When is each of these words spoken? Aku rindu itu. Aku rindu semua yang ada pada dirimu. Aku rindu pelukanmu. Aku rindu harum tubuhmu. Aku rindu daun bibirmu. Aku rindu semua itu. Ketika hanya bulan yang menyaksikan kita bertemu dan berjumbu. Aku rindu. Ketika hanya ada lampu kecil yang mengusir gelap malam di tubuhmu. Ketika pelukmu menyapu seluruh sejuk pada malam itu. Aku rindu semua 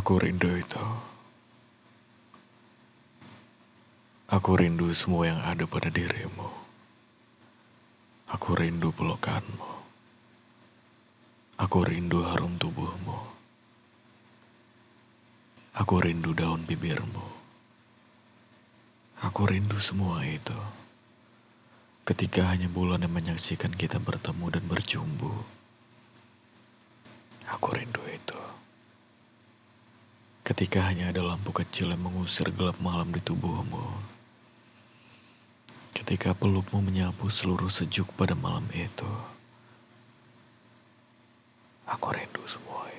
Aku 0.00 0.16
rindu 0.16 0.56
itu. 0.56 0.80
Aku 4.32 4.56
rindu 4.56 4.88
semua 4.96 5.28
yang 5.28 5.44
ada 5.44 5.68
pada 5.68 5.92
dirimu. 5.92 6.48
Aku 8.32 8.56
rindu 8.56 8.96
pelukanmu. 8.96 9.68
Aku 11.60 11.84
rindu 11.84 12.24
harum 12.24 12.56
tubuhmu. 12.56 13.20
Aku 15.76 16.00
rindu 16.00 16.32
daun 16.32 16.64
bibirmu. 16.64 17.28
Aku 19.20 19.52
rindu 19.52 19.76
semua 19.84 20.24
itu. 20.24 20.56
Ketika 22.08 22.48
hanya 22.48 22.72
bulan 22.72 23.04
yang 23.04 23.12
menyaksikan 23.12 23.76
kita 23.76 24.00
bertemu 24.00 24.48
dan 24.48 24.64
berjumbu. 24.64 25.44
Aku 27.52 27.68
rindu. 27.76 27.99
Ketika 30.50 30.82
hanya 30.82 31.14
ada 31.14 31.22
lampu 31.22 31.54
kecil 31.54 31.94
yang 31.94 32.10
mengusir 32.10 32.50
gelap 32.50 32.74
malam 32.82 33.14
di 33.14 33.22
tubuhmu. 33.22 33.86
Ketika 35.94 36.34
pelukmu 36.34 36.82
menyapu 36.82 37.30
seluruh 37.30 37.70
sejuk 37.70 38.10
pada 38.18 38.34
malam 38.34 38.66
itu. 38.74 39.06
Aku 41.86 42.10
rindu 42.10 42.42
semua 42.50 42.90